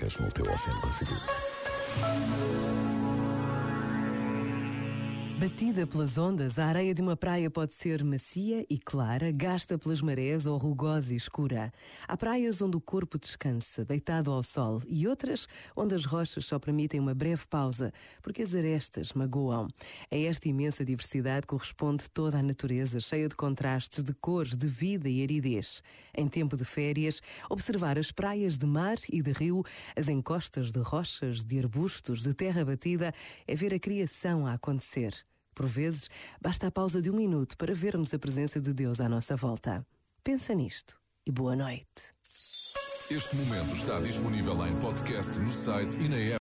secas 0.00 0.18
no 0.18 0.32
teu 0.32 0.50
Oceano 0.50 0.80
Pacífico. 0.80 2.89
Batida 5.40 5.86
pelas 5.86 6.18
ondas, 6.18 6.58
a 6.58 6.66
areia 6.66 6.92
de 6.92 7.00
uma 7.00 7.16
praia 7.16 7.50
pode 7.50 7.72
ser 7.72 8.04
macia 8.04 8.66
e 8.68 8.76
clara, 8.76 9.32
gasta 9.32 9.78
pelas 9.78 10.02
marés 10.02 10.44
ou 10.44 10.58
rugosa 10.58 11.14
e 11.14 11.16
escura. 11.16 11.72
Há 12.06 12.14
praias 12.14 12.60
onde 12.60 12.76
o 12.76 12.80
corpo 12.80 13.18
descansa, 13.18 13.82
deitado 13.82 14.30
ao 14.30 14.42
sol, 14.42 14.82
e 14.86 15.08
outras 15.08 15.48
onde 15.74 15.94
as 15.94 16.04
rochas 16.04 16.44
só 16.44 16.58
permitem 16.58 17.00
uma 17.00 17.14
breve 17.14 17.46
pausa, 17.46 17.90
porque 18.20 18.42
as 18.42 18.54
arestas 18.54 19.14
magoam. 19.14 19.68
A 20.10 20.16
esta 20.18 20.46
imensa 20.46 20.84
diversidade 20.84 21.46
corresponde 21.46 22.10
toda 22.10 22.38
a 22.38 22.42
natureza, 22.42 23.00
cheia 23.00 23.26
de 23.26 23.34
contrastes 23.34 24.04
de 24.04 24.12
cores, 24.12 24.54
de 24.54 24.66
vida 24.66 25.08
e 25.08 25.22
aridez. 25.22 25.82
Em 26.14 26.28
tempo 26.28 26.54
de 26.54 26.66
férias, 26.66 27.22
observar 27.48 27.98
as 27.98 28.12
praias 28.12 28.58
de 28.58 28.66
mar 28.66 28.98
e 29.10 29.22
de 29.22 29.32
rio, 29.32 29.64
as 29.96 30.06
encostas 30.06 30.70
de 30.70 30.80
rochas, 30.80 31.46
de 31.46 31.58
arbustos, 31.58 32.20
de 32.22 32.34
terra 32.34 32.62
batida, 32.62 33.10
é 33.46 33.54
ver 33.54 33.72
a 33.72 33.78
criação 33.78 34.46
a 34.46 34.52
acontecer. 34.52 35.29
Por 35.54 35.66
vezes, 35.66 36.08
basta 36.40 36.66
a 36.66 36.70
pausa 36.70 37.02
de 37.02 37.10
um 37.10 37.16
minuto 37.16 37.56
para 37.56 37.74
vermos 37.74 38.12
a 38.14 38.18
presença 38.18 38.60
de 38.60 38.72
Deus 38.72 39.00
à 39.00 39.08
nossa 39.08 39.36
volta. 39.36 39.86
Pensa 40.22 40.54
nisto 40.54 40.98
e 41.26 41.30
boa 41.30 41.56
noite. 41.56 42.14
Este 43.10 43.34
momento 43.34 43.74
está 43.74 43.98
disponível 43.98 44.54
em 44.66 44.76
podcast 44.78 45.36
no 45.40 45.50
site 45.50 45.98
e 45.98 46.08
na 46.08 46.16
app. 46.16 46.38